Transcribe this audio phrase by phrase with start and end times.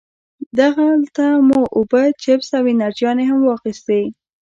[0.59, 4.01] دغلته مو اوبه، چپس او انرژيانې هم واخيستې.